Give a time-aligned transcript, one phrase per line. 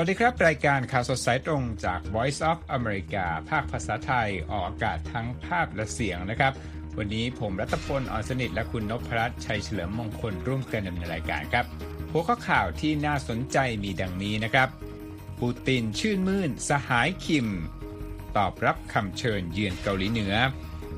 [0.00, 6.52] วัสดีครับ รายการข่าวสดสายตรงจาก Voice of America ภาคภาษาไทย ออกอากาศทั้งภาพและเสียงนะครับ
[6.98, 11.66] วันนี้ผมรัตพลอ่อนสนิทและคุณนพรัตน์ชัยเฉลิมมงคลร่วมกันดำเนินรายการครับ
[12.10, 14.68] หัวข้อข่าวที่น่าสนใจมีดังนี้นะครับ
[15.40, 17.48] ปูตินชื่นมื่น สหายคิม
[18.36, 20.34] ตอบรับคำเชิญเยือนเกาหลีเหนือ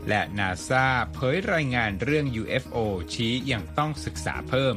[0.09, 2.77] และนาซาเผยรายงานเรื่อง UFO
[3.15, 4.77] ชี้ยังต้องศึกษาเพิ่ม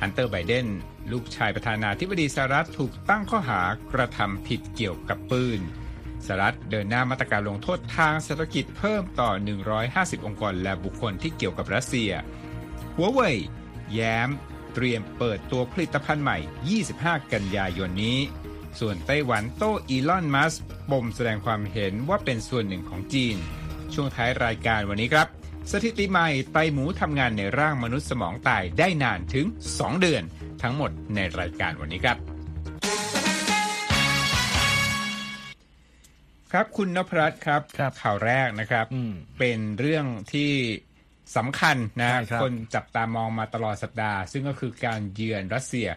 [0.00, 0.68] ฮันเตอร์ไบเดน
[1.12, 3.60] ลูกชายประธานาธิบดีสหรัฐถูกตั้งข้อหา
[3.92, 5.60] กระทำผิดเกี่ยวกับปืน
[6.26, 9.30] สหรัฐเดินหน้ามาตรการลงโทษทางเศรษฐกิจเพิ่มต่อ
[9.78, 12.10] 150 องค์กรและบุคคลที่เกี่ยวกับรัสเซีย
[12.96, 13.36] หัวเว่ย
[13.92, 14.28] แย้ม
[14.74, 16.38] เตรียมเปิดตัวผลิตภัณฑ์ใหม่
[16.84, 18.18] 25 กันยายนนี้
[18.80, 20.54] ส่วนไต้หวันโต้อีลอนมัส
[20.90, 23.36] ปมแสดงความเห็นว่าเป็นส่วนหนึ่งของจีน
[23.94, 25.26] ช่วงท้ายรายการวันนี้ครับ
[25.70, 30.22] สถิติใหม่ไตหมูทำงานในร่างมนุษย์สมองตายได้นานถึง 2 เดือน
[30.62, 32.16] ทั้งหมดในรายการวันนี้ครับ
[36.52, 38.86] ครับคุณนพรัตน์ครับครับข่าวแรกนะครับ
[39.38, 40.50] เป็นเรื่องที่
[41.36, 42.10] สำคัญนะ
[42.42, 45.88] คนจับตามองมาตลอดสัปดาห์ ซึ่งก็คือการเยือนรัสเซีย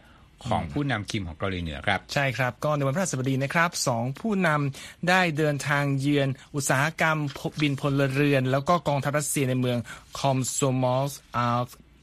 [0.50, 7.18] ของผู้นำคิมของเกาหลีเหนือครับ ใช่ครับ ก็ในวันพฤหัสบดีนะครับสองผู้นำได้เดินทางเยือนอุตสาหกรรม
[7.62, 9.78] บินพลเรือน แล้วก็กองทัพรัสเซียในเมือง
[10.20, 11.48] คอมโซมอลสค์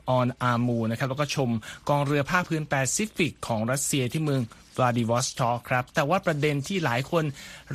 [0.09, 1.51] ออนอามูร์นะครับแล้วก็ชม
[1.89, 4.43] กองเรือภาคพื้นแปซิฟิกของรัสเซียที่เมือง
[4.79, 7.25] วลาดิวอสตอกครับ แต่ว่าประเด็นที่หลายคน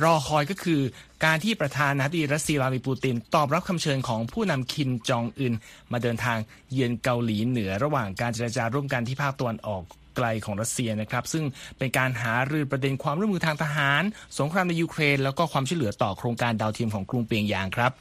[0.02, 0.80] รอคอยก็คือ
[1.24, 5.54] การที่ประธานาธิบดีรัสเซียวลาดิปูติน ตอบรับคำเชิญของผู้นำคิมจองอึน
[5.92, 6.38] มาเดินทาง
[6.72, 9.82] เยือนเกาหลีเหนือระหว่างการเจรจาร่วมกันที่ภาคตะวันออก
[10.16, 11.44] ไกลของรัสเซียนะครับ ซึ่ง
[11.78, 14.02] เป็นการหารือประเด็นความร่วมมือทางทหาร
[14.38, 17.92] สงครามในยูเครน แล้วก็ความช่วยเหลือต่อโครงการดาวเทียมของกรุงเปียงยางครับ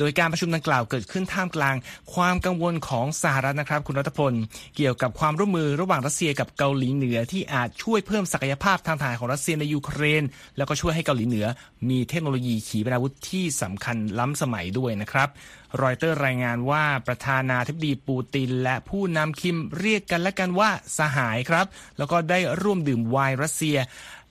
[0.00, 1.76] โดยการประชุมดังกล่าวเกิดขึ้นท่ามกลาง
[2.14, 4.32] ความกังวลของสหรัฐนะครับ คุณรัฐพล
[4.76, 10.22] เกี่ยวกับความร่วมมือระหว่างรัสเซียกับเกาหลีเหนือที่อาจช่วยเพิ่มศักยภาพทางทหารของรัสเซียในยูเครน
[10.56, 11.46] แล้วก็ช่วยให้เกาหลีเหนือ
[11.90, 15.28] มีเทคโนโลยีขีปนาวุธที่สำคัญล้ำสมัยด้วยนะครับ
[15.82, 21.66] รอยเตอร์รายงานว่าประธานาธิบดีปูติน และผู้นำคิมเรียกกันและกันว่าสหายครับ
[21.98, 23.76] แล้วก็ได้ร่วมดื่มไวน์รัสเซีย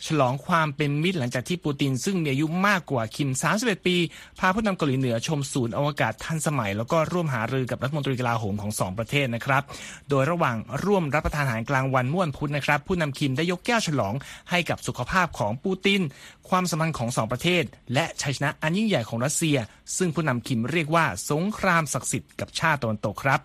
[0.08, 3.98] ฉลองความเป็นมิตรหลังจากที่ปูตินซึ่งมีอายุมากกว่าคิม 31 ปี
[4.40, 9.64] พาผู้นำเกาหลีเหนือชมศูนย์อวกาศทันสมัย แล้วก็ร่วมหารือกับรัฐมนตรีกลาโหมของสองประเทศนะครับ
[10.10, 14.14] โดยระหว่างร่วมรับประทานอาหารกลางวันม่วนพุธนะครับ ผู้นำคิมได้ยกแก้วฉลอง
[14.50, 16.02] ให้กับสุขภาพของปูติน
[16.50, 19.58] ความสัมพันธ์ของสองประเทศ และชัยชนะอันยิ่งใหญ่ของรัสเซีย
[19.98, 23.40] ซึ่งผู้นำคิมเรียกว่าสงครามศักดิ์สิทธิ์กับชาติตะวันตกครับ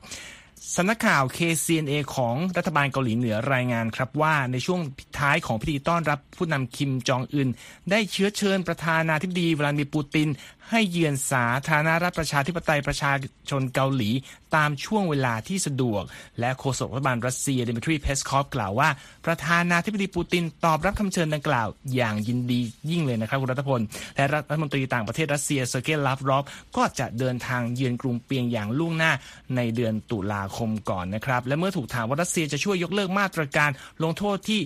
[0.73, 4.81] สำนักข่าว KCNA ของรัฐบาลเกาหลีเหนือรายงานครับว่าในช่วง
[5.19, 7.49] ท้ายของพิธีต้อนรับผู้นำคิมจองอึน
[7.91, 10.29] ได้เชื้อเชิญประธานาธิบดีวลาดิมีร์ปูติน
[10.71, 13.13] ให้เยือนสาธารณรัฐประชาธิปไตยประชา
[13.51, 14.11] ชนเกาหลี
[14.57, 16.03] ตามช่วงเวลาที่สะดวก
[16.41, 18.89] และโฆษกรัฐบาลรัสเซียเดมิทรีเพสคอฟกล่าวว่า
[19.27, 22.61] ประธานาธิบดีปูตินตอบรับคำเชิญดังกล่าว อย่างยินดี
[22.91, 23.81] ยิ่งเลยนะครับคุณรัฐพล
[24.17, 26.45] และรัฐมนตรีต่างประเทศรัสเซียเซอร์เกย์ลาฟรอฟ
[26.77, 29.13] ก็จะเดินทางเยือนกรุงเปียงอย่างล่วงหน้า
[29.57, 30.54] ในเดือนตุลาคม
[30.91, 33.71] ก่อนนะครับ และเมื่อถูกถามว่ารัสเซียจะช่วยยกเลิกมาตรการ
[34.03, 34.61] ลงโทษที่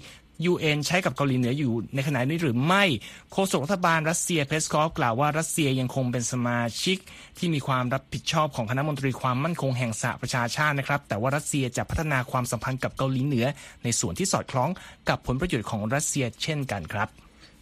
[0.53, 2.85] UN ใช้กับเกาหลีเหนืออยู่ในขณะนี้หรือไม่
[3.33, 6.99] โฆษกรัฐบาลรัสเซียเพสคอฟกล่าวว่ารัสเซียยังคงเป็นสมาชิก
[7.39, 13.47] ที่มีความรับผิดชอบของคณะมนตรีความมั่นคงแห่งสหประชาชาตินะครับ แต่ว่ารัสเซียจะพัฒนาความสัมพันธ์กับเกาหลีเหนือ
[13.85, 14.71] ในส่วนที่สอดคล้อง
[15.09, 17.09] กับผลประโยชน์ของรัสเซียเช่นกันครับ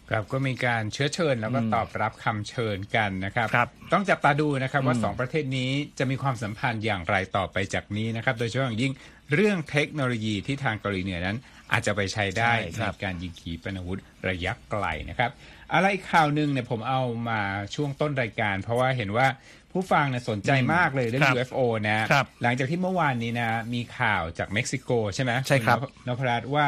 [0.09, 8.93] ครับก็มีการเชื้อเชิญแล้วก็ตอบรับคำเชิญกันนะครับรบต้องจับตาดูนะครับว่าสองประเทศนี้จะมีความสัมพันธ์อย่างไรต่อไปจากนี้นะครับ โดยเฉพาะอย่างยิ่ง
[9.33, 11.37] เรื่องเทคโนโลยีที่ทางเกาหลีเหนือนั้น
[11.71, 15.31] อาจจะไปใช้ได้ในการยิงขีปนาวุธระยะไกลนะครับ
[15.73, 17.41] อะไรอีกข่าวหนึ่งเนี่ยผมเอามา
[17.75, 19.27] ช่วงต้นรายการ เพราะว่าเห็นว่า
[19.71, 22.05] ผู้ฟังเนี่ยสนใจมากเลยเรื่อง UFO นะ
[22.43, 25.77] หลังจากที่เมื่อวานนี้นะมีข่าวจากเม็กซิโกใช่ไหมใช่ครับ
[26.07, 26.65] นพรัตว่า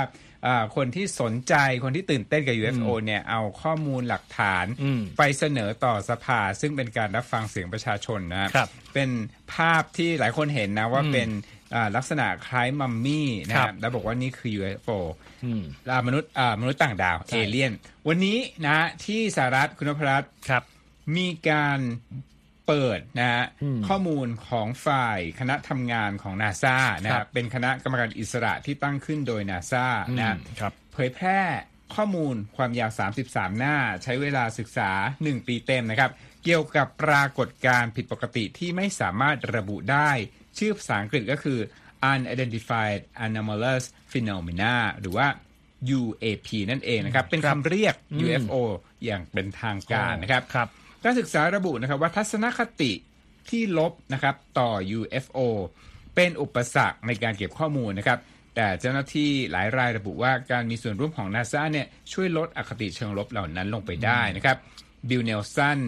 [0.75, 4.65] คนที่สนใจคนที่ตื่นเต้นกับ UFO เนี่ยเอาข้อมูลหลักฐาน
[5.17, 9.09] ไปเสนอต่อสภา ซึ่งเป็นการรับฟังเสียงประชาชนนะครับ เป็น
[9.53, 11.29] ภาพที่หลายคนเห็นนะว่าเป็น
[11.95, 14.99] ลักษณะคล้ายมัมมี่นะครับแล้วบอกว่านี่คือ UFO
[16.07, 16.29] มนุษย์
[16.61, 17.71] มนุษย์ต่างดาวเอเลี่ยน
[18.07, 18.37] วันนี้
[18.67, 20.31] นะที่สหรัฐคุณพรัตน์
[21.17, 21.79] มีการ
[22.69, 23.45] เปิดนะฮะ
[23.87, 29.85] ข้อมูลของฝ่ายคณะทำงานของนาซานะครับเป็นคณะกรรมการอิสระที่ตั้งขึ้นโดยนาซา
[30.19, 30.25] นะ
[30.59, 31.39] ครับเผยแพร่
[31.95, 32.91] ข้อมูลความยาว
[33.25, 34.91] 33 หน้า ใช้เวลาศึกษา
[35.23, 36.11] 1 ปีเต็มนะครับ
[36.43, 40.09] เกี่ยวกับปรากฏการผิดปกติที่ไม่สามารถระบุได้
[40.57, 41.59] ชื่อภาษาอังกฤษก็คือ
[42.11, 45.27] unidentified anomalous phenomena หรือว่า
[45.99, 48.55] UAP นั่นเองนะครับ เป็นคำเรียก UFO
[49.05, 50.69] อย่างเป็นทางการนะครับรบ
[51.03, 52.91] การศึกษาระบุนะครับว่าทัศนคติ
[53.49, 55.39] ที่ลบนะครับต่อ UFO
[56.15, 58.19] เป็นอุปสรรคในการเก็บข้อมูลนะครับ
[58.55, 64.57] แต่เจ้าหน้าที่หลายรายระบุว่าการมีส่วนร่วมของนาซาเนี่ยช่วยลดอคติเชิงลบเหล่านั้นลงไปได้นะครับ
[65.09, 65.79] บิลเนลสัน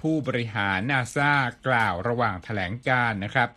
[0.00, 1.32] ผู้บริหารนาซา
[1.66, 3.48] กล่าวระหว่างแถลงการณ์นะครับ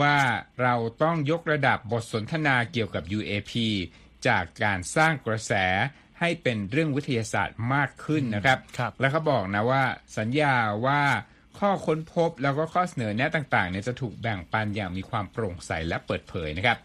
[0.00, 0.16] ว่า
[0.62, 3.52] เราต้องยกระดับบทสนทนาเกี่ยวกับ UAP
[4.26, 5.52] จากการสร้างกระแส
[6.22, 9.82] ให้เป็นเรื่องวิทยาศาสตร์มากขึ้นนะครับรบแล้วเขาบอกนะว่า
[10.18, 10.54] สัญญา
[10.86, 11.02] ว่า
[11.58, 16.76] ข้อค้นพบแล้วก็ข้อเสนอแนะต่างๆเนี่ยจะถูกแบ่งปันอย่างมีความโปร่งใสและเปิดเผยนะครับ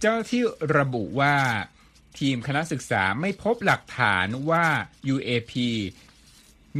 [0.00, 0.42] เจ้าที่
[0.76, 1.34] ระบุว่า
[2.18, 4.66] ทีมคณะศึกษาไม่พบหลักฐานว่า
[5.14, 5.52] UAP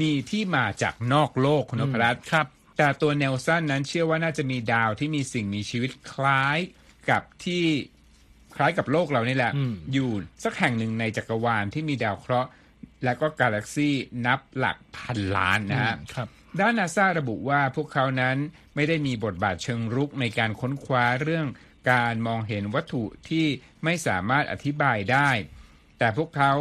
[0.01, 2.47] มีที่มาจากนอกโลกคุณนพรัตน์ครับ
[2.77, 6.59] แต่ตัวเนลสันนั้นเชื่อว่าน่าจะมีดาวที่มีสิ่งมีชีวิตคล้าย
[7.11, 7.65] กับที่
[7.98, 7.98] ค
[8.61, 9.53] ล้ายกับโลกเรานี่แหละ
[9.93, 10.11] อยู่
[10.45, 12.51] สักแห่งหนึ่งในจักรวาลที่มีดาวเคราะห์
[13.05, 13.95] และก็กาแล็กซี่
[14.27, 15.95] นับหลักพันล้านนะฮะ
[16.61, 18.37] ด้านนาซาระบุว่าพวกเขานั้น
[18.75, 21.47] ไม่ได้มีบทบาทเชิงรุกในการค้นคว้าเรื่อง
[21.93, 23.47] การมองเห็นวัตถุที่
[23.85, 25.31] ไม่สามารถอธิบายได้
[25.99, 26.53] แต่พวกเขา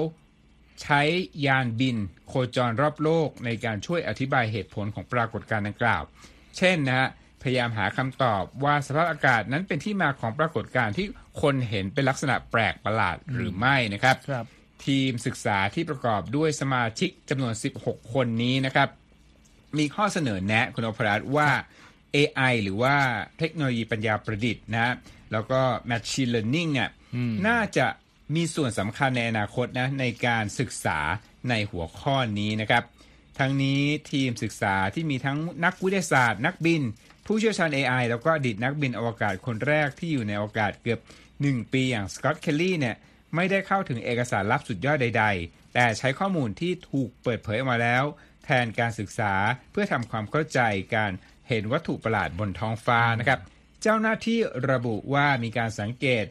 [0.81, 1.01] ใช้
[1.45, 1.97] ยานบิน
[2.27, 6.03] โคจรรอบโลกในการช่วยอธิบายเหตุผลของปรากฏการณ์ดังกล่าว
[6.57, 7.07] เช่นนะฮะ
[7.41, 11.07] พยายามหาคำตอบว่าสภาพอากาศนั้นเป็นที่มาของปรากฏการณ์ที่
[11.41, 14.45] คนเห็นเป็นลักษณะแปลกประหลาดหรือไม่นะครับรบ
[14.85, 17.53] ทีมศึกษาที่ประกอบด้วยสมาชิกจำนวน
[17.83, 18.89] 16 คนนี้นะครับ
[19.77, 21.49] มีข้อเสนอแนะคุณอภรัตว่า
[22.15, 22.95] AI หรือว่า
[23.39, 24.95] เทคโนโลยีปัญญาประดิษฐ์นะ
[25.31, 26.89] แล้วก็ Machine Learning อะ
[27.47, 27.87] น่าจะ
[28.35, 30.99] มีส่วนสำคัญในอนาคตนะในการศึกษา
[31.49, 32.83] ในหัวข้อนี้นะครับ
[33.39, 33.81] ทั้งนี้
[34.11, 36.81] ทีมศึกษาที่มีทั้งนักวิทยาศาสตร์ นักบิน
[37.25, 40.99] ผู้เชี่ยวชาญ AI แล้วก็อดีตนักบินอวกาศคนแรกที่อยู่ในอวกาศเกือบ
[41.41, 42.95] 1 ปีอย่างสกอตต์เคลลี่เนี่ย
[43.35, 48.03] ไม่ได้เข้าถึงเอกสารลับสุดยอดใด ๆ แต่ใช้ข้อมูลที่ถูกเปิดเผยออกมาแล้ว
[48.45, 49.33] แทนการศึกษา
[49.71, 50.59] เพื่อทำความเข้าใจ
[50.95, 51.11] การ
[51.49, 53.39] เห็นวัตถุประหลาดบนท้องฟ้านะครับ
[53.81, 54.39] เจ้าหน้าที่
[54.69, 56.25] ระบุว่ามีการสังเกต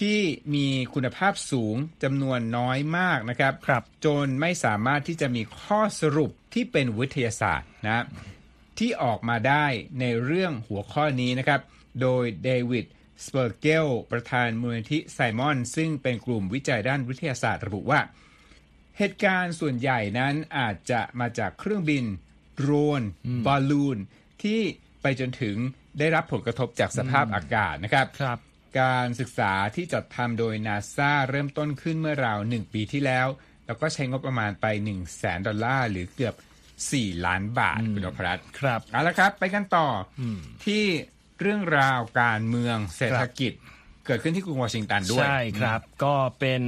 [0.00, 0.20] ที่
[0.54, 8.04] มีคุณภาพสูงจำนวนน้อยมากนะครับรบจนไม่สามารถที่จะมีข้อสรุปที่เป็นวิทยาศาสตร์นะ
[8.78, 9.66] ที่ออกมาได้
[10.00, 11.60] ในเรื่องหัวข้อนี้นะครับ
[12.00, 12.84] โดยเดวิด
[13.24, 18.00] สเปอร์เกลประธานมูลนิธิไซมอน ซึ่งเป็นกลุ่มวิจัยด้านวิทยาศาสตร์ระบุว่า
[18.98, 22.04] เหตุการณ์ส่วนใหญ่นั้นอาจจะมาจากเครื่องบิน
[22.56, 22.70] โดร
[23.00, 23.02] น
[23.46, 23.98] บอลลูน
[24.42, 24.60] ที่
[25.02, 25.56] ไปจนถึง
[25.98, 28.38] ได้รับผลกระทบจากสภาพอากาศนะครับรบ
[28.80, 33.26] การศึกษาที่จัดทำโดยนาซาเริ่มต้นขึ้นเมื่อราวหนึ่งปีที่แล้ว
[33.66, 36.34] แล้วก็ใช้งบประมาณไป 1 0 0 0 0แสนดอลลาร์หรือเกือบ
[36.80, 39.88] 4 ล้านบาทคุณอภรัตครับเอาละครับ ไปกันต่อ
[40.20, 40.22] อ
[40.64, 40.84] ที่
[41.44, 43.52] เรื่องราวการเมืองเศรษฐกิจ
[44.06, 46.62] เกิดขึ้นที่กรุงวอชิงตันด้วย ใช่ครับ ก็เป็น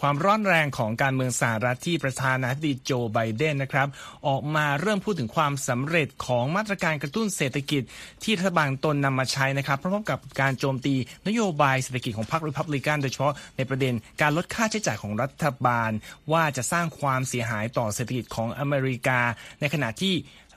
[0.00, 3.88] ความร้อนแรงของการเมืองสหรัฐที่ประธานาธิบดีโจไบเดนนะครับ
[4.28, 7.82] ออกมาเริ่มพูดถึงความสำเร็จของมาตรการกระตุ้นเศรษฐกิจ
[8.24, 10.94] ที่รัฐบาลตนนำมาใช้นะครับพร้อมกับการโจมตี
[11.28, 15.90] นโยบายเศรษฐกิจของพรรครีพับลิกันโดยเฉพาะในประเด็นการลดค่าใช้จ่ายของรัฐบาล
[16.32, 19.20] ว่าจะสร้างความเสียหายต่อเศรษฐกิจของอเมริกา
[19.60, 20.14] ในขณะที่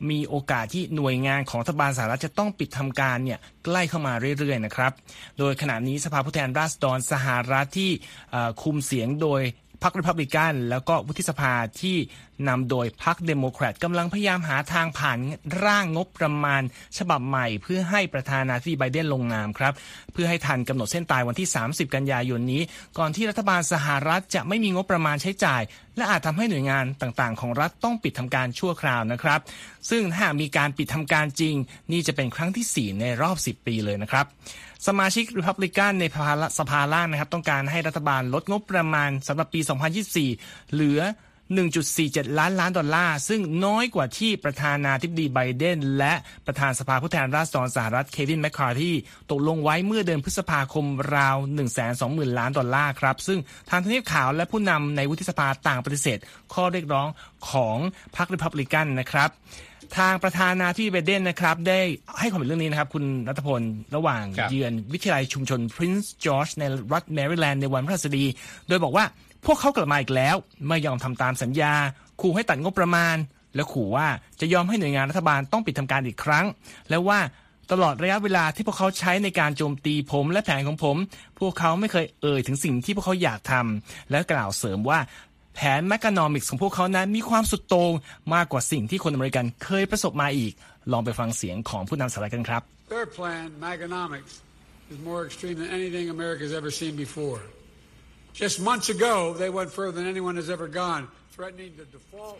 [0.09, 4.91] มีโอกาสที่หน่วยงานของรัฐบาลสหรัฐจะต้องปิดทำการเนี่ยใกล้เข้ามาเรื่อยๆนะครับ
[5.39, 7.91] โดยขณะนี้สภาผู้แทนราษฎรสหรัฐที่
[8.63, 9.41] คุมเสียงโดย
[9.83, 11.97] พรรครีพับลิกันแล้วก็วุฒิสภาที่
[12.47, 15.19] นำโดยพรรคเดโมแครตกำลังพยายามหาทางผ่าน
[15.63, 16.61] ร่างงบประมาณ
[16.97, 19.73] ฉบับใหม่เพื่อให้ประธานาธิบดีไบเดนลงนามครับ
[20.13, 22.61] เพื่อให้ทันกำหนดเส้นตายวันที่ 30 กันยายนนี้
[22.97, 25.61] ก่อนที่รัฐบาลสหรัฐจะไม่มีงบประมาณใช้จ่าย
[25.97, 29.39] และอาจทำให้หน่วยงานต่างๆ ของรัฐต้องปิดทำการชั่วคราวนะครับ
[29.89, 31.55] ซึ่งถ้ามีการปิดทำการจริง
[31.91, 34.25] นี่จะเป็นครั้งที่ 4 ในรอบ 10 ปีเลยนะครับ
[34.87, 36.05] สมาชิกริพับลิกันใน
[36.59, 39.59] สภาล่างนะครับ ต้องการให้รัฐบาลลดงบประมาณสำหรับปี
[40.15, 41.01] 2024 เหลือ
[41.69, 46.13] 1.47 ล้านล้านดอลลาร์ ซึ่งน้อยกว่าที่ประธานาธิบดีไบเดน และ
[46.45, 48.91] ประธานสภาผู้แทนราษฎรสหรัฐเควินแมคคาร์ที
[49.31, 51.37] ตกลงไว้เมื่อเดือนพฤษภาคมราว
[51.87, 53.39] 120,000 ล้านดอลลาร์ครับ ซึ่ง
[53.69, 56.17] ทางทำเนียบขาวและผู้นำในวุฒิสภาต่างปฏิเสธ
[56.53, 57.07] ข้อเรียกร้อง
[57.49, 57.77] ของ
[58.15, 59.29] พรรครีพับลิกันนะครับ
[59.99, 61.79] ทางประธานาธิบดีไบเดนนะครับ ได้
[62.19, 63.61] ให้ความเห็นเรื่องนี้นะครับ คุณรัฐพล
[63.95, 66.63] ระหว่างเยือนวิทยาลัยชุมชน Prince George ใน
[66.93, 68.25] รัฐแมริแลนด์ในวันพฤหัสบดี
[68.67, 69.05] โดยบอกว่า
[69.45, 70.35] พวกเขากลับมาอีกแล้ว
[70.67, 71.73] ไม่ยอมทำตามสัญญา
[72.21, 73.15] ขู่ให้ตัดงบประมาณ
[73.55, 74.07] และขู่ว่า
[74.39, 76.45] จะยอมให้หน่วยงานรัฐบาลต้องปิดทำการอีกครั้ง
[76.89, 77.19] และว่า
[77.71, 80.97] ตลอดระยะเวลาที่พวกเขาใช้ในการโจมตีผมและแผนของผม
[81.39, 84.99] พวกเขาไม่เคยเอ่ยถึงสิ่งที่พวกเขาอยากทำและกล่าวเสริมว่า
[85.55, 87.91] แผนแมกานอมิกของพวกเขานั้นมีความสุดโต่ง
[88.33, 90.53] มากกว่าสิ่งที่คนอเมริกันเคยประสบมาอีก
[90.91, 92.61] ลองไปฟังเสียงของผู้นำสหรัฐกันครับ
[92.95, 94.33] Their plan, Maganomics,
[94.91, 97.41] is more extreme than anything America's ever seen before.
[98.43, 101.01] Just months ago, they went further than anyone has ever gone,
[101.35, 102.39] threatening to default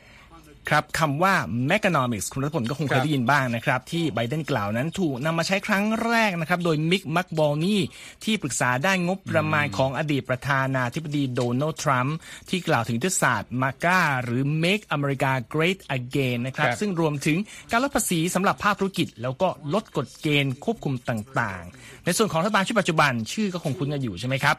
[0.72, 1.34] ครับคำว่า
[1.72, 7.82] mechanomics คุณรัฐพลก็คงเคยได้ยินบ้างนะครับ ที่ไบเดนกล่าวนั้นถูกนำมาใช้ครั้งแรกนะครับ โดยมิกมักบอลนี่
[8.24, 12.18] ที่ปรึกษาด้านงบประมาณของอดีตประธานาธิบดีโดนัลด์ทรัมป์
[12.50, 17.38] ที่กล่าวถึงยุทธศาสตร์มาก้าหรือ make America great again นะครับครับซึ่งรวมถึง
[17.72, 24.56] การลดภาษีสำหรับภาคธุรกิจ แล้วก็ลดกฎเกณฑ์ควบคุมต่างๆ ในส่วนของรัฐบาลชุดปัจจุบันชื่อก็คงคุ้นกันอยู่ใช่ไหมครับ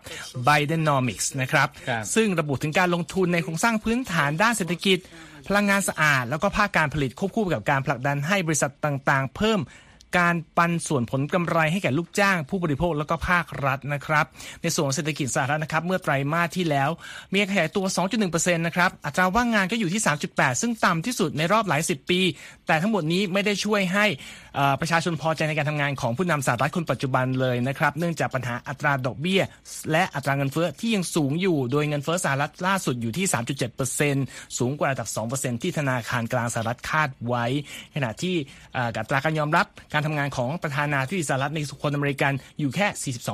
[0.47, 5.00] Bidenomics นะครับครับซึ่งระบุถึงการลงทุนในโครงสร้างพื้นฐานด้านเศรษฐกิจ
[5.47, 9.61] พลังงานสะอาด แล้วก็ภาคการผลิตควบคู่ไปกับการผลักดันให้บริษัทต่างๆ เพิ่ม
[10.19, 14.26] การปันส่วนผลกำไรให้แก่ลูกจ้าง ผู้บริโภคแล้วก็ภาครัฐนะครับ
[14.62, 16.91] ในส่วนเศรษฐกิจสหรัฐนะครับ เมื่อไตรมาสที่แล้ว
[17.33, 17.85] มีขยายตัว
[18.26, 22.21] 2.1%นะครับอัตราว่างงานก็อยู่ที่ 3.8 ซึ่งต่ำที่สุดในรอบหลายสิบปี
[22.67, 24.07] แต่ทั้งหมดนี้ไม่ได้ช่วยให้
[24.81, 29.43] ประชาชนพอใจในการทำงานของผู้นำสหรัฐคนปัจจุบันเลยนะครับ เนื่องจากปัญหาอัตราดอกเบี้ย
[29.93, 33.27] และอัตราเงินเฟ้อที่ยังสูงอยู่ โดยเงินเฟ้อสหรัฐล่าสุดอยู่ที่
[33.93, 37.45] 3.7%สูงกว่าระดับ 2%ที่ธนาคารกลางสหรัฐคาดไว้
[37.95, 38.35] ขณะที่
[38.99, 42.87] อัตราการยอมรับการทำงานของประธานาธิบดีสหรัฐในสุคนอเมริกันอยู่แค่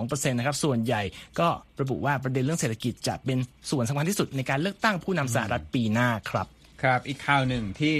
[0.02, 1.02] 42%นะครับ ส่วนใหญ่
[1.40, 1.48] ก็
[1.80, 3.38] ระบุว่าประเด็นเรื่องเศรษฐกิจจะเป็น
[3.70, 6.46] ส่วนสำคัญที่สุดในการเลือกตั้งผู้นำสหรัฐปีหน้าครับ
[6.82, 7.94] ครับ อีกข่าวหนึ่งที่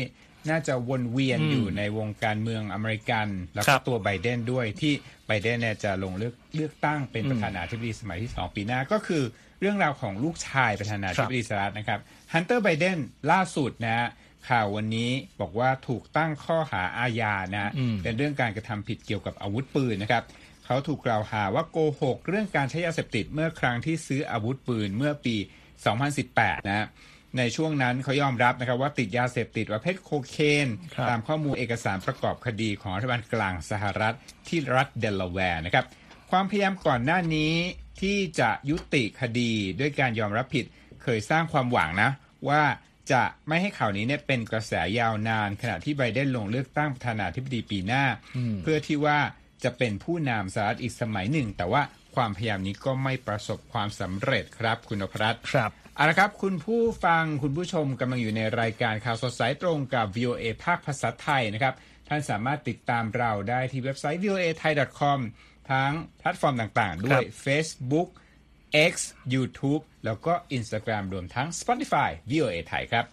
[0.51, 4.93] น่าจะวนเวียนอยู่ในวงการเมืองอเมริกัน แล้วก็ครับตัวไบเดนด้วยที่
[5.27, 9.23] ไบเดนเนี่ยจะลงเลือกเลือกตั้งเป็นประธานาธิบดีสมัยที่ 2 ปีหน้าก็คือ
[9.61, 12.01] เรื่องราวของลูกชายประธานาธิบดีสหรัฐนะครับ
[12.33, 12.99] ฮันเตอร์ไบเดน
[13.31, 14.09] ล่าสุดนะฮะ
[14.49, 17.71] ข่าววันนี้บอกว่าถูกตั้งข้อหาอาญานะฮะ
[18.03, 20.25] เป็นเรื่องการกระทำผิดเกี่ยวกับอาวุธปืนนะครับ
[20.67, 25.37] เขาถูกกล่าวหาว่าโกหก เรื่องการใช้ยาเสพติดเมื่อครั้งที่ซื้ออาวุธปืนเมื่อปี
[26.03, 26.87] 2018 นะฮะ
[27.39, 30.37] ในช่วงนั้นเขายอมรับนะครับว่าติดยาเสพติดประเภทโคเค
[30.67, 34.15] นครับตามข้อมูลเอกสารประกอบคดีของรัฐบาลกลางสหรัฐ
[34.49, 35.85] ที่รัฐเดลาแวร์นะครับ
[36.31, 37.55] ความพยายามก่อนหน้านี้
[38.01, 40.65] ที่จะยุติคดีด้วยการยอมรับผิด
[41.03, 42.11] เคยสร้างความหวังนะ
[42.49, 42.63] ว่า
[43.13, 48.05] จะไม่ให้ข่าวนี้เนี่ยเป็นกระแสยาวนาน ขณะที่ไบเดนลงเลือกตั้งประธานาธิบดีปีหน้า
[48.63, 49.19] เพื่อที่ว่า
[49.65, 51.83] จะเป็นผู้นำสหรัฐอีกสมัยหนึ่ง แต่ว่า
[52.15, 61.75] ความพยายามนี้ก็ไม่ประสบความสำเร็จครับคุณนพรัตน์ครับ เอาละครับ คุณผู้ฟังคุณผู้ชมกำลังอยู่ในรายการข่าวสดสายตรงกับ VOA ภาคภาษาไทยนะครับ
[62.09, 65.19] ท่านสามารถติดตามเราได้ที่เว็บไซต์ voa thai com
[65.71, 68.09] ทั้งแพลตฟอร์มต่างๆ ด้วย Facebook
[68.93, 68.95] X
[69.35, 73.05] YouTube แล้วก็ Instagram รวมทั้ง Spotify VOA ไทยครับ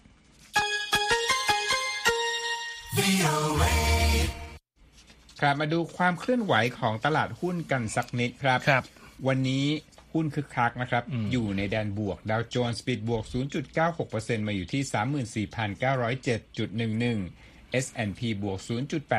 [5.42, 8.86] ครับมาดูความเคลื่อนไหวของตลาดหุ้นกันสักนิดครับครับ
[9.28, 9.66] วันนี้
[10.14, 13.24] หุ้นคึกคักนะครับ อยู่ในแดนบวก ดาวโจนส์ปิดบวก
[13.86, 14.82] 0.96%มาอยู่ที่
[15.44, 18.58] 34,907.11 S&P บวก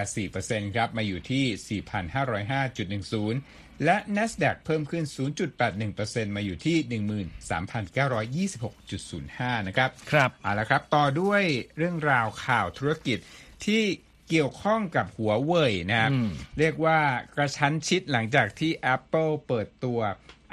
[0.09, 5.05] 0.84%ครับ มาอยู่ที่ 4,505.10 และ NASDAQ เพิ่มขึ้น
[5.71, 6.77] 0.81%มาอยู่ที่
[8.51, 11.43] 13,926.05 นะครับ ครับเอาละครับ ต่อด้วย
[11.77, 13.19] เรื่องราวข่าวธุรกิจ
[13.67, 13.83] ที่
[14.29, 16.11] เกี่ยวข้องกับหัวเว่ยนะครับ
[16.59, 16.99] เรียกว่า
[17.35, 20.01] กระชั้นชิดหลังจากที่ Apple เปิดตัว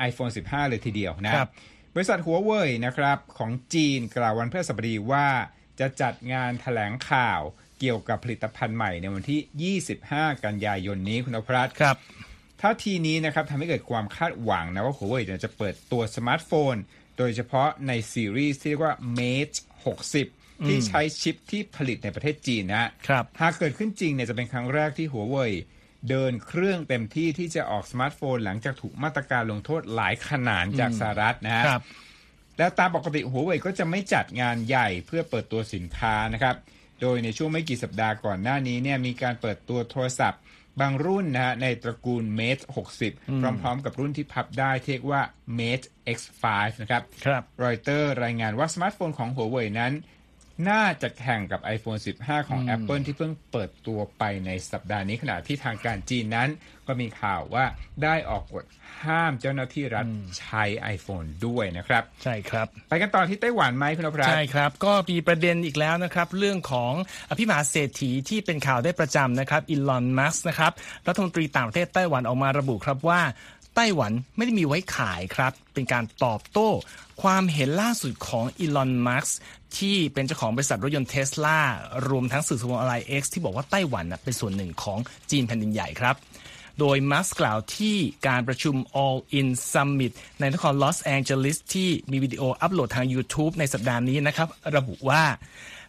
[0.10, 1.50] iPhone 15 เลยทีเดียวนะครับ
[1.96, 5.28] บริษัทหัวเว่ยนะครับของจีนกล่าววันพฤหัสบดีว่า
[5.80, 7.42] จะจัดงานถแถลงข่าว
[7.80, 11.98] เกี่ยวกับผลิตภัณฑ์ใหม่ในวันที่ 25 กันยายนนี้คุณนพรัตน์ครับ
[12.62, 16.76] ท่าทีนี้นะครับทำให้เกิดความคาดหวังนะว่า Huawei เนี่ยจะเปิดตัวสมาร์ทโฟน
[17.18, 19.58] โดยเฉพาะในซีรีส์ที่เรียกว่า Mate
[20.12, 31.84] 60 ที่ใช้ชิปที่ผลิตในประเทศจีนนะฮะครับหากเกิดขึ้นจริงเนี่ยจะเป็นครั้งแรกที่ Huawei เดินเครื่องเต็มที่ที่จะออกสมาร์ทโฟน หลังจากถูกมาตรการลงโทษหลายขนานจากสหรัฐนะฮะครับ
[32.58, 36.56] แล้วตามปกติหัวเว่ยก็จะไม่จัดงานใหญ่เพื่อเปิดตัวสินค้านะครับ
[37.02, 40.42] โดยในช่วงไม่กี่สัปดาห์ก่อนหน้านี้เนี่ยมีการเปิดตัวโทรศัพท์
[40.82, 42.64] บางรุ่นนะฮะในตระกูล Mate
[43.04, 45.22] 60 พร้อมๆ กับรุ่นที่พับได้ที่เรียกว่า
[45.60, 45.88] Mate
[46.18, 46.44] X5
[46.82, 49.94] นะครับครับรอยเตอร์รายงานว่าสมาร์ทโฟนของหัวเว่ยนั้น
[50.70, 56.50] น่าจะแข่งกับ iPhone 15 ของ Apple ที่เพิ่งเปิดตัวไปในสัปดาห์นี้ขณะที่ทางการจีนนั้น
[56.88, 57.66] ก็มีข่าวว่า
[58.04, 58.66] ได้ออกกฎ
[59.06, 60.06] ห้ามเจ้าหน้าที่รัฐ
[60.40, 60.64] ใช้
[60.96, 66.94] iPhone ด้วยนะครับ ใช่ครับ ไปกันต่อที่ไต้หวันไหมคุณนพรัตน์ใช่ครับ ก็มีประเด็นอีกแล้วนะครับ เรื่องของ
[67.30, 70.72] อภิมหาเศรษฐีที่เป็นข่าวได้ประจำนะครับอีลอนมัสก์นะครับ
[71.08, 73.22] รัฐมนตรีต่างประเทศไต้หวันออกมาระบุครับว่า
[73.76, 76.70] ไต้หวันไม่ได้มีไว้ขายครับ เป็นการตอบโต้
[77.22, 79.30] ความเห็นล่าสุดของอีลอนมัสก์
[79.78, 81.60] ที่เป็นเจ้าของบริษัทรถยนต์เทสลา
[82.10, 85.00] รวมทั้งสื่อสังคมออนไลน์ X ที่บอกว่าไต้หวันเป็นส่วนหนึ่งของ
[85.32, 86.16] จีนแผ่นดินใหญ่ครับ
[86.80, 87.96] โดยมัสก์กล่าวที่
[88.28, 95.24] การประชุม All In Summit ในนครลอสแองเจลิสที่มีวิดีโออัปโหลดทาง YouTube ในสัปดาห์นี้นะครับ ระบุว่า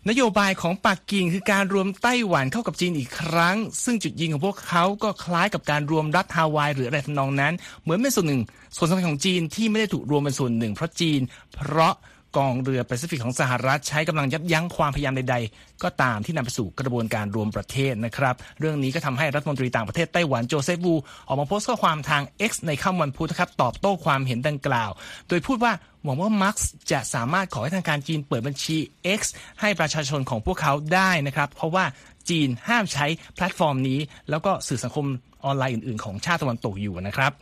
[0.08, 8.42] นโยบายของปักกิ่งคือการรวมไต้หวันเข้ากับจีนอีกครั้ง ซึ่งจุดยิงของพวกเขาก็คล้ายกับการรวมรัฐฮาวายหรืออะไรทำนองนั้น เหมือนเป็นส่วนหนึ่ง
[8.76, 11.20] ส่วนสำคัญของจีนที่ไม่ได้ถูกรวมเป็นส่วนหนึ่ง เพราะจีน
[11.54, 11.94] เพราะ
[12.37, 20.94] กองเรือแปซิฟิกของสหรัฐใช้กำลังยับยั้งความพยายามใด ๆ ก็ตามที่นำไปสู่กระบวนการรวมประเทศนะครับ เรื่องนี้ก็ทำให้รัฐมนตรีต่างประเทศไต้หวันโจเซฟวู
[21.28, 24.90] ออกมาโพสต์ข้อความทาง X ในค่ำวันพุธครับตอบโต้ความเห็นดังกล่าว
[25.28, 25.73] โดยพูดว่า
[26.04, 28.76] หวังว่ามัสก์จะสามารถขอให้ทางการจีนเปิดบัญชี
[29.18, 29.20] X
[29.61, 31.85] ให้ประชาชนของพวกเขาได้นะครับ เพราะว่า
[32.30, 33.99] จีนห้ามใช้แพลตฟอร์มนี้
[34.30, 35.06] แล้วก็สื่อสังคม
[35.44, 37.32] ออนไลน์อื่น ๆ ของชาติตะวันตกอยู่นะครับ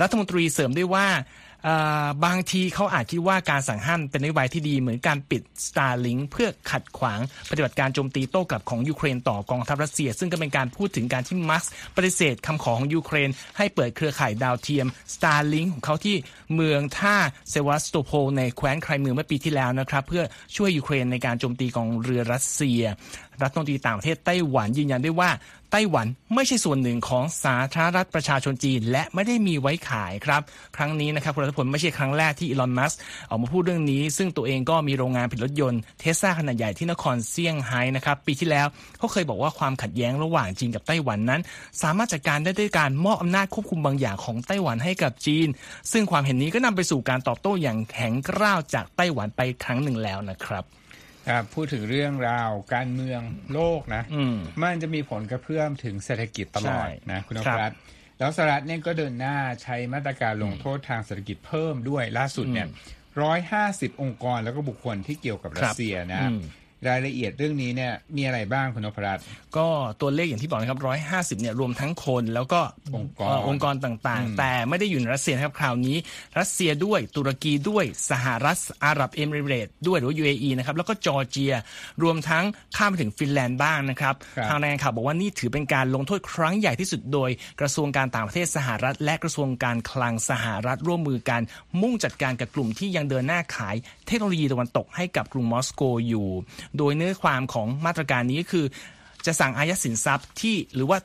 [0.00, 1.06] รัฐมนตรีเสริมด้วยว่า
[2.24, 16.16] บางทีเขาอาจคิดว่าการสั่งห้ามเป็นนโยบายที่ดีเหมือนการปิด Starlink เพื่อขัดขวางปฏิบัติการโจมตีโต้กลับของยูเครนต่อกองทัพรัสเซีย ซึ่งก็เป็นการพูดถึงการที่มัสก์ปฏิเสธคำขอของยูเครน ให้เปิดเครือข่ายดาวเทียม Starlink ของเขาที่
[16.54, 17.16] เมืองท่า
[17.50, 20.24] เซวัสโตโพในแคว้นไครเมียเมื่อปีที่แล้วนะครับ เพื่อ
[20.56, 22.82] ช่วยยูเครนในการโจมตีกองเรือรัสเซีย
[23.42, 25.30] รัฐมนตรีต่างประเทศไต้หวันยืนยันได้ว่า
[25.72, 30.42] ไต้หวันไม่ใช่ส่วนหนึ่งของสาธารณรัฐประชาชนจีน และไม่ได้มีไว้ขายครับ
[30.76, 32.92] ครั้งนี้นะครับคุณรัฐพลไม่ใช่ครั้งแรกที่อีลอนมัสก์
[33.28, 38.66] ออกมาพูดเรื่องนี้ ซึ่งตัวเองก็มีโรงงานผลิตรถยนต์เทสลาขนาดใหญ่ที่นครเซี่ยงไฮ้นะครับปีที่แล้ว
[38.98, 41.40] เขาเคยบอกว่าความขัดแย้งระหว่างจีนกับไต้หวันนั้น
[41.82, 45.48] สามารถจัดการได้ด้วยการมอบอำนาจควบคุมบางอย่างของไต้หวันให้กับจีน
[45.92, 50.64] ซึ่งความเห็นนี้ก็นำไปสู่การตอบโต้อย่างแข็งกร้าวจากไต้หวันไปครั้งหนึ่งแล้วนะครับ
[51.54, 53.20] พูดถึงเรื่องราวการเมือง
[53.52, 54.02] โลกนะ
[54.62, 57.78] มันจะมีผลกระเพื่อมถึงเศรษฐกิจตลอดนะคุณนพรัตน์
[58.18, 62.68] แล้วสหรัฐเนี่ยก็เดินหน้าใช้มาตรการลงโทษทางเศรษฐกิจเพิ่มด้วยล่าสุดเนี่ย
[63.22, 66.22] ร้อยห้าสิบองค์กรแล้วก็บุคคลที่เกี่ยวกับรัสเซียนะ
[66.88, 69.24] รายละเอียดเรื่องนี้เนี่ยมีอะไรบ้างคุณนพรัตน์
[69.56, 69.66] ก็
[70.00, 72.60] ตัวเลขอย่างที่บอกนะครับร้อยห้าสิบเนี่ยรวมทั้งคนแล้วก็
[72.96, 75.96] องค์กรองค์กรต่างๆ แต่ไม่ได้อยู่ในรัสเซียนะครับคราวนี้
[76.38, 81.54] รัสเซียด้วยตุรกีด้วยสหรัฐอาหรับเอมิเรตด้วยหรือว่า UAE นะครับแล้วก็จอร์เจีย
[82.02, 82.44] รวมทั้ง
[82.76, 84.14] ข้ามไปถึงฟินแลนด์บ้างนะครับ
[84.48, 91.40] ทางรายงานข่าวบอกว่านี่ถือเป็นการลงโทษครั้งใหญ่ที่สุดโดยกระทรวงการต่างประเทศสหรัฐ และกระทรวงการคลังสหรัฐร่วมมือกัน
[91.80, 93.76] มุ่งจัดการกับกลุ่มที่ยังเดินหน้าขาย
[94.06, 96.28] เทคโนโลยีตะวันตกให้กับกรุงมอสโกอยู่
[96.78, 98.64] โดยเนื้อความของมาตรการนี้คือ
[99.26, 100.98] จะสั่งอายัดสินทรัพย์ที่หรือว่า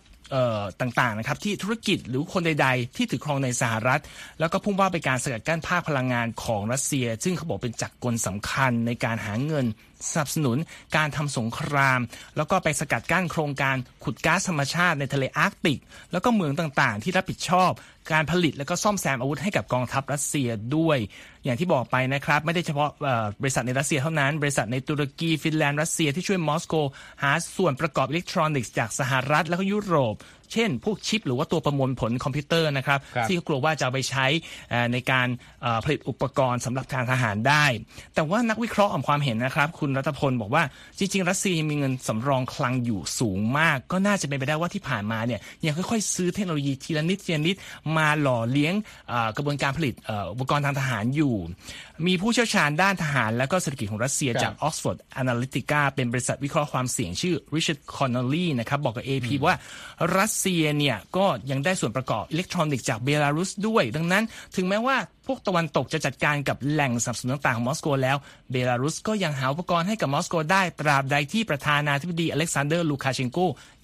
[0.82, 4.02] ต่างๆนะครับที่ธุรกิจหรือคนใด ๆ ที่ถือครองในสหรัฐ
[4.40, 9.66] แล้วก็พุ่งว่าไปการสกัดกั้นภาคพลังงานของรัสเซีย ซึ่งเขาบอกเป็นจักรกลสำคัญในการหาเงิน
[10.12, 10.58] สนับสนุน
[10.98, 12.00] การทำสงคราม
[12.38, 15.80] แล้วก็ไปสกัดกั้นโครงการขุดก๊าซธรรมชาติในทะเลอาร์กติก
[16.12, 17.72] แล้วก็เมืองต่างๆ ที่รับผิดชอบ
[18.14, 20.98] การผลิตและก็ซ่อมแซมอาวุธให้กับกองทัพรัสเซียด้วย
[21.44, 22.90] อย่างที่บอกไปนะครับ ไม่ได้เฉพาะ
[23.42, 26.74] บริษัทในรัสเซียเท่านั้น บริษัทในตุรกีฟินแลนด์รัสเซียที่ช่วยมอสโก
[27.24, 30.16] หาส่วนประกอบอิเล็กทรอนิกส์จากสหรัฐและก็ยุโรป
[30.54, 34.26] เช่น พวกชิปหรือว่าตัวประมวลผลคอมพิวเตอร์นะครับที่กลัวว่าจะไปใช้
[34.94, 35.28] ในการ
[35.84, 37.66] ผลิตอุปกรณ์สำหรับการทหารได้
[38.16, 40.64] แต่ว่านักวิเคราะห์ออกความเห็นนะครับ คุณรัฐพลบอกว่า
[40.98, 47.56] จริง ๆ รัสเซียมีเงินสำรองคลังอยู่สูงมาก ก็น่าจะเป็นไปได้ว่าที่ผ่านมาเนี่ยยังค่อยๆ ซื้อเทคโนโลยีทีละนิดทีละนิด
[47.98, 48.74] มาหล่อเลี้ยง
[49.38, 49.94] กระบวนการผลิต
[50.34, 51.36] อุปกรณ์ทางทหารอยู่
[52.08, 59.56] มีผู้เชี่ยวชาญด้านทหาร และก็เศรษฐกิจของรัสเซียจาก Oxford Analytica เป็นบริษัทวิเคราะห์ความเสี่ยงชื่อ Richard Connolly นะครับบอกกับ AP ว่า
[60.18, 64.24] รัสเซียเนี่ยก็ยังได้ส่วนประกอบอิเล็กทรอนิกส์จากเบลารุสด้วย ดังนั้น
[64.56, 68.18] ถึงแม้ว่า พวกตะวันตกจะจัดการกับแหล่งสนับสนุนต่างๆของมอสโกแล้ว
[68.52, 73.38] เบลารุสก็ยังหาอุปกรณ์ให้กับมอสโกได้ตราบใดที่ประธานาธิบดีอเล็กซานเดอร์ลูคาเชนโก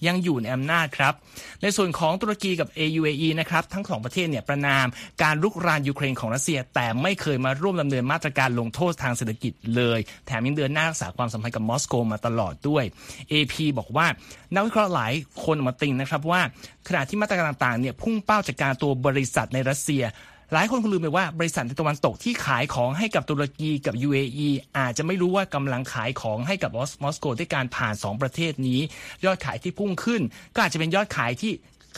[0.06, 1.14] ยังอยู่ในอำนาจครับ
[1.62, 4.86] ในส่วนของตุรกีกับ AUAE นะครับทั้งสองประเทศเนี่ยประนาม
[5.22, 12.84] การลุกรานยูเครนของรัสเซีย แต่ไม่เคยมาร่วมดำเนินมาตรการลงโทษทางเศรษฐกิจเลย แถมยังเดินหน้ารักษาความสัมพันธ์กับมอสโกมาตลอดด้วย
[13.32, 14.06] AP บอกว่า
[14.54, 15.12] นักวิเคราะห์หลาย
[15.44, 16.40] คนมาติงนะครับว่า
[16.88, 20.04] ขณะที่มาตรการต่างๆเนี่ยพุ่งเป้าจากการตัวบริษัทในรัสเซีย
[20.54, 26.70] หลายคนคงลืมไปว่าบริษัทในตะวันตกที่ขายของให้กับตุรกีกับ UAE อาจจะไม่รู้ว่ากำลังขายของให้กับ
[27.02, 28.80] มอสโกด้วยการผ่าน 2 ประเทศนี้
[29.24, 30.22] ยอดขายที่พุ่งขึ้น
[30.54, 31.52] ก็อาจจะเป็นยอดขายที่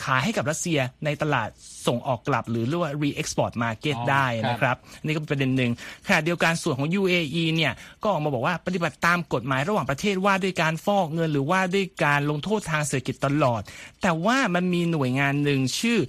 [0.05, 1.49] ขายให้กับรัสเซียในตลาด
[1.87, 5.71] ส่งออกกลับ หรือเรียกว่า re-export market ได้นะครับนี่ก็เป็นประเด็นหนึ่ง
[6.07, 13.61] ขณะเดียวกันส่วนของ UAE เนี่ยก็ออกมาบอกว่าปฏิบัติตามกฎหมายระหว่างประเทศว่าด้วยการฟอกเงินหรือว่าด้วยการลงโทษทางเศรษฐกิจตลอด
[14.01, 15.99] แต่ว่ามันมีหน่วยงานหนึ่งชื่อ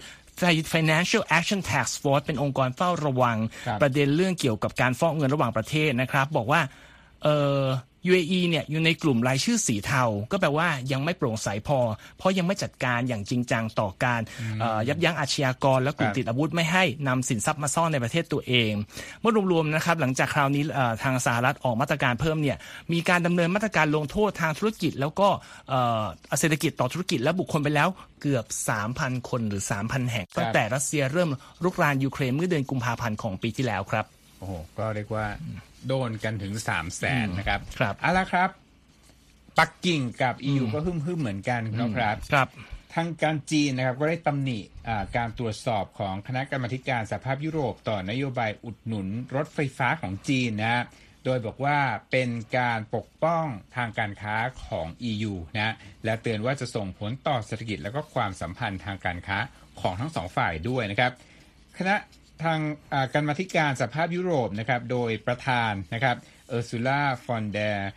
[0.75, 3.37] Financial Action Task Force เป็นองค์กรเฝ้าระวัง
[3.83, 6.61] ประเด็นเรื่องเกี่ยวกับการฟอกเงินระหว่างประเทศนะครับ บอกว่า
[7.23, 7.61] เออ
[8.11, 11.79] UAE เนี่ยอยู่ในกลุ่มรายชื่อสีเทา ก็แปลว่ายังไม่โปร่งใสพอ
[12.19, 14.21] เพราะยังไม่จัดการอย่างจริงจังต่อการ
[14.89, 18.73] ยับยั้งอาชญากร และกลุ่มติดอาวุธไม่ให้นำสินทรัพย์มาซ่อนในประเทศตัวเอง
[19.21, 20.63] เมื่อรวมๆนะครับหลังจากคราวนี้
[21.03, 22.57] ทางสหรัฐออกมาตรการเพิ่มเนี่ย
[22.93, 25.29] มีการดำเนินมาตรการลงโทษทางธุรกิจ แล้วก็
[26.39, 27.89] เศรษฐกิจต่อธุรกิจและบุคคลไปแล้ว
[28.23, 28.45] เกือบ
[28.87, 31.31] 3,000 คนหรือ 3,000 แห่งตั้งแต่รัสเซียเริ่ม
[31.65, 34.07] รุกรานยูเครนเมื่อเดือนกุมภาพันธ์ของปีที่แล้วครับ
[34.39, 35.27] โอ้โหก็เรียกว่า
[35.87, 38.51] โดนกันถึงสามแสนนะครับ ครับเอาละครับ
[39.59, 42.49] ปักกิ่งกับ EU ก็หึ่มหึ่มเหมือนกันนะครับ ครับ
[42.95, 44.59] ทางการจีนนะครับ ก็ได้ตำหนิ
[45.17, 50.85] การตรวจสอบของคณะกรรมการสหภาพยุโรปต่อนโยบายอุดหนุนรถไฟฟ้าของจีนนะ
[51.25, 51.79] โโดยบอกว่า
[52.11, 53.45] เป็นการปกป้อง
[53.77, 59.39] ทางการค้าของ EU นะและเตือนว่าจะส่งผลต่อเศรษฐกิจและก็ความสัมพันธ์ทางการค้า
[59.81, 61.13] ของทั้งสองฝ่ายด้วยนะครับ
[61.79, 61.97] คณะ
[62.45, 62.61] ทาง
[63.15, 66.17] กรรมาธิการสหภาพยุโรปนะครับโดยประธานนะครับ
[66.49, 67.89] เออร์ซูล่าฟอนเดร์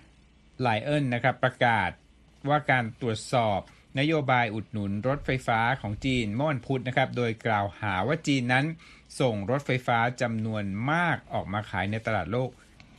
[0.61, 1.89] ไลเอนนะครับประกาศ
[2.49, 3.59] ว่าการตรวจสอบ
[3.99, 8.65] นโยบายอุดหนุนรถไฟฟ้าของจีนเมื่อวันพุธนะครับโดยกล่าวหาว่าจีนนั้น
[9.19, 12.49] ส่งรถไฟฟ้าจำนวนมากออกมาขายในตลาดโลก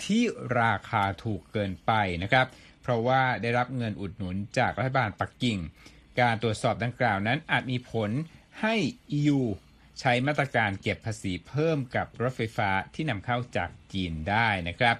[0.05, 0.23] ที่
[0.61, 2.47] ราคาถูกเกินไปนะครับ
[2.83, 5.59] เพราะว่าได้รับเงินอุดหนุนจากรัฐบาลปักกิ่ง
[6.21, 8.11] การตรวจสอบดังกล่าวนั้นอาจมีผล
[8.61, 8.75] ให้
[9.19, 9.41] EU
[10.01, 14.97] ใช้มาตรการเก็บภาษีเพิ่มกับรถไฟฟ้าที่นำเข้าจากจีนได้นะครับ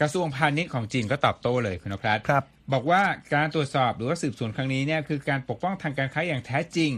[0.00, 3.02] กระทรวงพาณิชย์ของจีนก็ตอบโต้เลยคุณนพรัตครับบอกว่า
[3.34, 6.92] การตรวจสอบหรือว่าสืบสวนครั้งนี้เนี่ยคือการปกป้องทางการค้าอย่างแท้จริง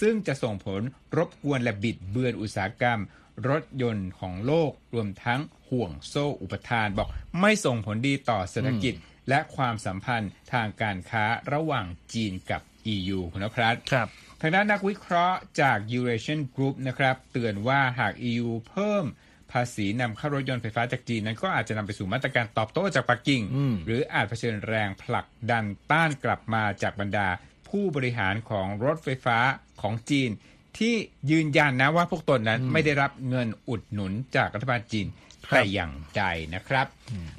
[0.00, 0.80] ซึ่งจะส่งผล
[1.16, 3.00] รบกวนและบิดเบือนอุตสาหกรรม
[3.48, 7.08] รถยนต์ของโลกรวมทั้งห่วงโซ่อุปทานบอก
[7.40, 8.94] ไม่ส่งผลดีต่อเศรษฐกิจ
[9.28, 12.60] และความสัมพันธ์ทางการค้าระหว่างจีนกับ
[12.94, 19.04] EU คุณนพรัตครับทางด้านนักวิเคราะห์จาก Eurasian Group นะครับ เตือนว่าหาก EU เพิ่ม
[19.52, 23.42] ภาษีนำเข้ารถยนต์ไฟฟ้าจากจีนนั้นก็อาจจะนำไปสู่มาตรการตอบโต้จากปักกิ่ง
[23.84, 27.28] หรืออาจเผชิญแรงผลักดันต้านกลับมาจากบรรดา
[27.68, 29.38] ผู้บริหารของรถไฟฟ้า
[29.82, 30.30] ของจีน
[30.78, 30.94] ที่
[31.30, 35.06] ยืนยันนะว่าพวกตนนั้นไม่ได้รับเงินอุดหนุนจากรัฐบาลจีน
[35.50, 36.22] แต่อย่างใด
[36.54, 36.86] นะครับ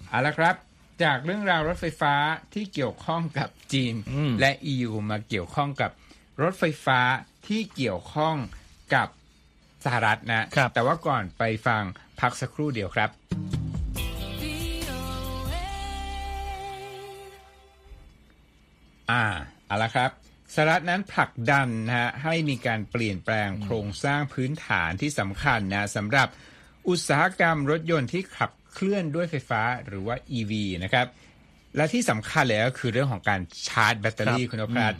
[0.10, 0.56] เอาละครับ
[1.04, 2.14] จากเรื่องราวรถไฟฟ้า
[2.54, 3.94] ที่เกี่ยวข้องกับจีน
[4.40, 5.92] และ EU มาเกี่ยวข้องกับ
[6.42, 7.00] รถไฟฟ้า
[7.48, 8.36] ที่เกี่ยวข้อง
[8.94, 9.08] กับ
[9.86, 11.84] สหรัฐนะ แต่ว่าก่อนไปฟัง
[12.20, 13.10] พักสักครู่เดียวครับ
[19.12, 19.24] อ่า
[19.68, 20.12] เอาละครับ
[20.54, 26.28] สหรัฐนั้นผลักดันนะฮะให้มีการเปลี่ยนแปลงโครงสร้างพื้นฐานที่สำคัญนะสำหรับ
[26.88, 30.52] อุตสาหกรรมรถยนต์ที่ขับเคลื่อนด้วยไฟฟ้าหรือว่า EV
[30.84, 31.08] นะครับ
[31.76, 34.94] และที่สำคัญเลยก็คือเรื่องของการชาร์จแบตเตอรี่คุณพรัต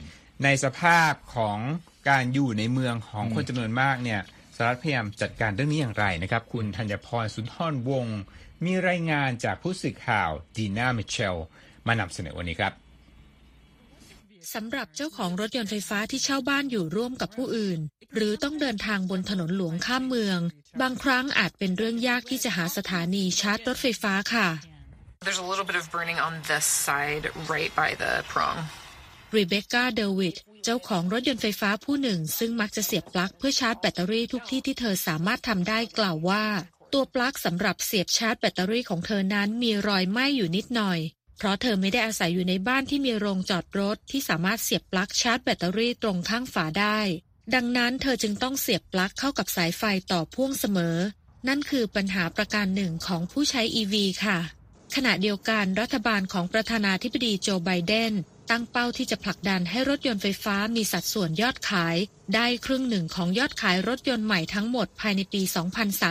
[0.44, 1.60] ในสภาพของ
[2.10, 4.22] การอยู่ในเมืองของคนจำนวนมากเนี่ย
[4.56, 8.20] สหรัฐพยายามจัดการเรื่องนี้อย่างไรนะครับ คุณธัญพรสุนทรวงศ์
[8.66, 11.40] มีรายงานจากผู้สื่อข่าวดีน่ามิเชล
[11.88, 12.74] มานำเสนอวันนี้ครับ
[14.54, 17.80] สำหรับเจ้าของรถยนต์ไฟฟ้าที่เช่าบ้านอยู่ร่วมกับผู้อื่น
[18.16, 20.40] หรือต้องเดินทางบนถนนหลวงข้ามเมือง
[20.82, 24.48] บางครั้งอาจเป็นเรื่องยากที่จะหาสถานีชาร์จรถไฟฟ้าค่ะ
[25.26, 27.24] There's a little bit of burning on this side
[27.54, 28.58] right by the prong
[29.36, 36.46] รีเบคก้าเดวิดเจ้าของรถยนต์ไฟฟ้าผู้หนึ่ง ซึ่งมักจะเสียบปลั๊กเพื่อชาร์จแบตเตอรี่ทุกที่ที่เธอสามารถทำได้กล่าวว่า
[36.94, 41.00] ตัวปลั๊กสำหรับเสียบชาร์จแบตเตอรี่ของเธอนั้นมีรอยไหม้อยู่นิดหน่อย
[41.38, 47.00] เพราะเธอไม่ได้อาศัยอยู่ในบ้านที่มีโรงจอดรถที่สามารถเสียบปลั๊กชาร์จแบตเตอรี่ตรงข้างฝาได้
[47.54, 50.98] ดังนั้นเธอจึงต้องเสียบปลั๊กเข้ากับสายไฟต่อพ่วงเสมอ
[51.48, 53.94] นั่นคือปัญหาประการหนึ่งของผู้ใช้ EV
[54.26, 54.40] ค่ะ
[54.96, 58.14] ขณะเดียวกันรัฐบาลของประธานาธิบดีโจไบเดน
[58.50, 61.98] ตั้งเป้าที่จะผลักดันให้รถยนต์ไฟฟ้ามีสัดส่วนยอดขาย
[62.36, 65.42] ได้ครึ่งหนึ่งของยอดขายรถยนต์ใหม่ทั้งหมดภายในปี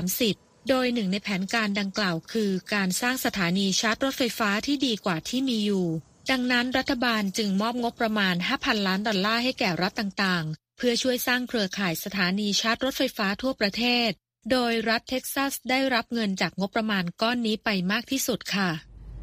[0.00, 5.86] 2030 โดยหนึ่งในแผนการดังกล่าวคือ การสร้างสถานีชาร์จรถไฟฟ้าที่ดีกว่าที่มีอยู่
[6.30, 14.10] ดังนั้นรัฐบาลจึงมอบงบประมาณ 5,000 ล้านดอลลาร์ให้แก่รัฐต่างๆ เพื่อช่วยสร้างเครือข่ายสถานีชาร์จรถไฟฟ้าทั่วประเทศ
[14.50, 18.70] โดยรัฐเท็กซัสได้รับเงินจากงบประมาณก้อนนี้ไปมากที่สุดค่ะ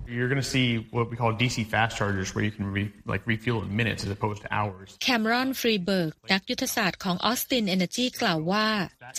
[0.08, 3.26] You're going to see what we call DC fast chargers where you can re, like
[3.26, 4.98] refuel in minutes as opposed to hours.
[5.00, 8.68] Cameron Freeberg นักยุทธศาสตร์ของ Austin Energy กล่าวว่า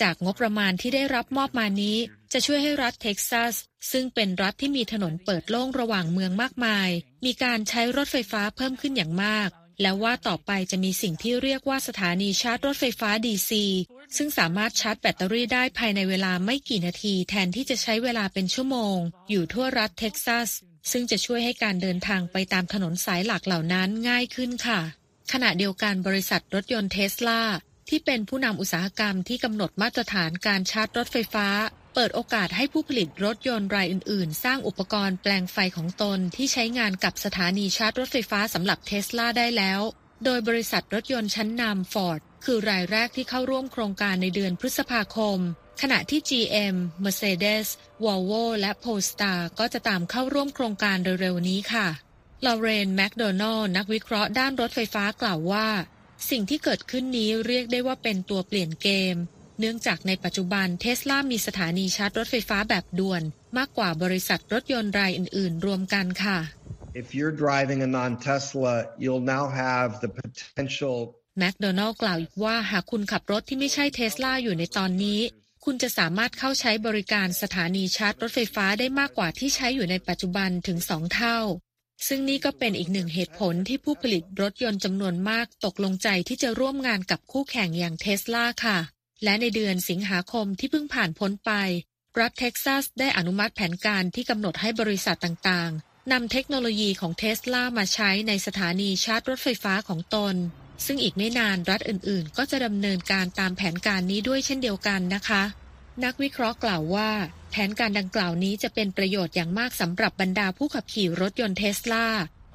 [0.01, 1.97] จากงบประมาณที่ได้รับมอบมานี้
[2.33, 3.53] จะช่วยให้รัฐเท็กซัส
[3.91, 6.89] ซึ่งเป็นรัฐที่มีถนนเปิดโล่งระหว่างเมืองมากมาย
[7.25, 9.49] มีการใช้รถไฟฟ้าเพิ่มขึ้นอย่างมาก
[9.81, 13.51] แล้วว่าต่อไปจะมีสิ่งที่เรียกว่าสถานีชาร์จรถไฟฟ้า DC
[14.17, 18.97] ซึ่งสามารถชาร์จแบตเตอรี่ได้ภายในเวลาไม่กี่นาที แทนที่จะใช้เวลาเป็นชั่วโมง
[19.29, 20.49] อยู่ทั่วรัฐเท็กซัส
[20.91, 24.79] ซึ่งจะช่วยให้การเดินทางไปตามถนนสายหลักเหล่านั้นง่ายขึ้นค่ะ
[25.31, 27.41] ขณะเดียวกันบริษัทรถยนต์เทสลา
[27.89, 31.47] ที่เป็นผู้นำอุตสาหกรรมที่กำหนดมาตรฐานการชาร์จรถไฟฟ้า
[31.93, 39.81] เปิดโอกาสให้ผู้ผลิตรถยนต์รายอื่น ๆ สร้างอุปกรณ์แปลงไฟของตนที่ใช้งานกับสถานีชาร์จรถไฟฟ้าสำหรับเทสลาได้แล้ว
[40.23, 45.39] โดยบริษัทรถยนต์ชั้นนำฟอร์ดคือรายแรกที่เข้าร่วมโครงการในเดือนพฤษภาคม
[45.81, 47.67] ขณะที่ GM Mercedes
[48.03, 51.87] Volvo และ Polestar ก็จะตามเข้าร่วมโครงการเร็วๆนี้ค่ะ
[52.45, 55.67] ลอเรนแมคโดนัลนักวิเคราะห์ด้านรถไฟฟ้ากล่าวว่า
[56.29, 59.15] สิ่งที่เกิดขึ้นนี้เรียกได้ว่าเป็นตัวเปลี่ยนเกม
[59.59, 63.21] เนื่องจากในปัจจุบันเทสลามีสถานีชาร์จรถไฟฟ้าแบบด่วน
[63.57, 66.37] มากกว่าบริษัทรถยนต์รายอื่น ๆ รวมกันค่ะ
[67.01, 70.97] If you're driving a non-Tesla, you'll now have the potential
[71.39, 75.19] แมคโดนัลกล่าวอีกว่าหากคุณขับรถที่ไม่ใช่เทสลาอยู่ในตอนนี้
[75.65, 81.37] คุณจะสามารถเข้าใช้บริการสถานีชาร์จรถไฟฟ้าได้มากกว่าที่ใช้อยู่ในปัจจุบันถึงสองเท่า
[82.07, 88.79] ซึ่งนี่ก็เป็นอีกหนึ่งเหตุผลที่ผู้ผลิตรถยนต์จำนวนมากตกลงใจที่จะร่วมงานกับคู่แข่งอย่างเทสลาค่ะ
[89.23, 91.51] และในเดือนสิงหาคมที่เพิ่งผ่านพ้นไป
[92.19, 100.35] รัฐเท็กซัสได้อนุมัติแผนการที่กำหนดให้บริษัทต่างๆนำเทคโนโลยีของเทสลามาใช้ในสถานีชาร์จรถไฟฟ้าของตน
[100.85, 105.43] ซึ่งอีกไม่นานรัฐอื่นๆ ก็จะดำเนินการตามแผนการนี้ด้วยเช่นเดียวกันนะคะ
[106.03, 107.09] นักวิเคราะห์กล่าวว่า
[107.51, 112.07] แผนการดังกล่าวนี้จะเป็นประโยชน์อย่างมากสำหรับบรรดาผู้ขับขี่รถยนต์เทสลา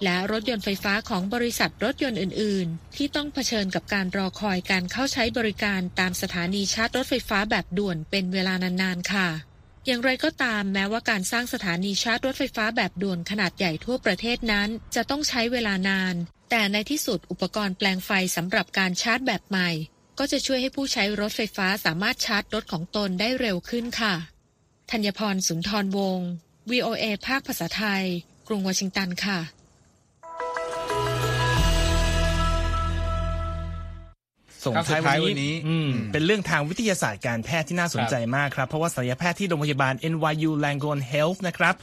[0.05, 9.29] และรถยนต์ไฟฟ้าของบริษัทรถยนต์อื่น ๆ ที่ต้องเผชิญกับการรอคอยการเข้าใช้บริการตามสถานีชาร์จรถไฟฟ้าแบบด่วนเป็นเวลานาน ๆ ค่ะ
[9.87, 16.15] อย่างไรก็ตามแม้ว่าการสร้างสถานีชาร์จรถไฟฟ้าแบบด่วนขนาดใหญ่ทั่วประเทศนั้น จะต้องใช้เวลานาน
[16.51, 19.71] แต่ในที่สุดอุปกรณ์แปลงไฟสำหรับการชาร์จแบบใหม่
[20.19, 24.15] ก็จะช่วยให้ผู้ใช้รถไฟฟ้าสามารถชาร์จรถของตนได้เร็วขึ้นค่ะ
[24.91, 26.29] ธัญพรสุนทรวงศ์
[26.71, 28.05] VOA ภาคภาษาไทย
[28.49, 29.39] กรุงวอชิงตันค่ะ
[34.65, 41.75] ส่งครับท้ายสุดท้ายวัวันนนี้นี้อืมอืมเป็นเรื่องทางวิทยาศาสตร์การแพทย์ที่น่าสนใจมากครับ เพราะว่าศัลยแพทย์ที่โรงพยาบาล NYU Langone Health นะครับ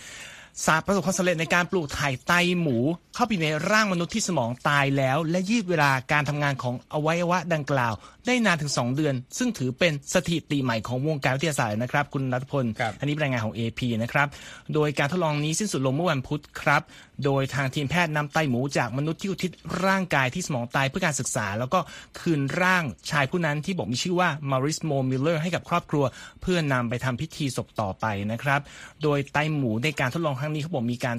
[0.65, 2.77] สาประสบความสำเร็จในการปลูกถ่ายไตหมู
[3.15, 7.93] เข้าไปในร่างมนุษย์ที่สมองตายแล้ว และยืดเวลาการทำงานของอวัยวะดังกล่าว
[8.25, 14.27] ได้นานถึง 2 เดือน ซึ่งถือเป็นสถิติใหม่ของวงการวิทยาศาสตร์นะครับ คุณรัตพลครับอันนี้เป็นรายงานของ AP นะครับ
[14.73, 16.81] โดยการทดลองนี้สิ้นสุดลงเมื่อวันพุธครับ
[17.25, 19.51] โดยทางทีมแพทย์นำไตหมูจากมนุษย์ที่อุทิศ
[19.85, 21.79] ร่างกายที่สมองตายเพื่อการศึกษา แล้วก็
[22.19, 26.03] คืนร่างชายผู้นั้นที่บอกมีชื่อว่ามาริสโมมิลเลอร์ให้กับครอบครัว
[26.41, 28.61] เพื่อนำไปทำพิธีศพต่อไปนะครับ
[29.03, 31.17] โดยไตหมูในการทดลองครั้งนี้เขาบอกมีการ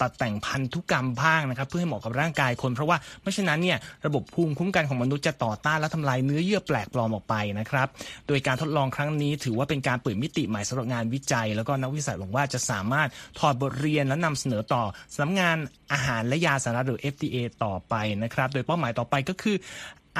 [0.00, 7.88] ตัดแต่งพันธุกรรมบ้างนะครับเพื่อให้เหมาะกับร่างกายคน เพราะว่าไม่เช่นนั้นเนี่ยระบบภูมิคุ้มกันของมนุษย์จะต่อต้านและทำลายเนื้อเยื่อแปลกปลอมออกไปนะครับ
[8.28, 14.82] โดยการทดลองครั้งนี้ถือว่าเป็นการเปิดมิติใหม่สำหรับงานวิจัย แล้วก็นักวิจัยหวังว่าจะสามารถถอดบทเรียนและนำเสนอต่อ
[15.14, 15.56] สำนักงาน
[15.92, 19.56] อาหารและยาสารณะหรือ FDA ต่อไปนะครับโดยเป้าหมายต่อไปก็คือ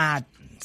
[0.00, 0.22] อาจ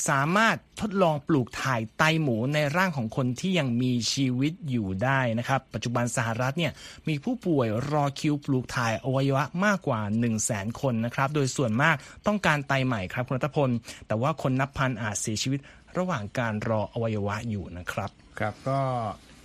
[0.10, 6.72] สามารถทดลองปลูกถ่ายไตหมูในร่างของคนที่ยังมีชีวิตอยู่ได้นะครับ ปัจจุบันสหรัฐเนี่ย
[7.08, 11.96] มีผู้ป่วยรอคิวปลูกถ่ายอวัยวะมากกว่า 1 0 0 0 0แสนคนนะครับ โดยส่วนมาก
[12.28, 13.70] ต้องการไตใหม่ครับคุณรัตพล
[14.08, 15.60] แต่ว่าคนนับพันอาจเสียชีวิต
[15.98, 18.10] ระหว่างการรออวัยวะอยู่นะครับ
[18.40, 18.80] ครับก็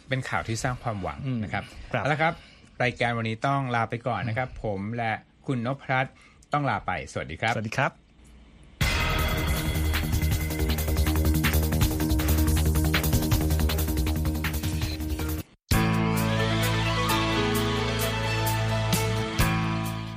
[0.08, 2.32] เป็นข่าวที่สร้างความหวังอืมนะครับครับเอาละครับ
[2.82, 5.12] รายการวันนี้ต้องลาไปก่อนนะครับ ผมและ
[5.46, 6.14] คุณนพรัตน์
[6.52, 8.05] ต้องลาไป สวัสดีครับ สวัสดีครับ